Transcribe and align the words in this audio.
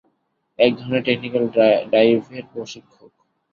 এক 0.59 0.71
ধরণের 0.75 1.05
টেকনিক্যাল 1.07 1.45
ডাইভের 1.91 2.43
প্রশিক্ষক। 2.51 3.11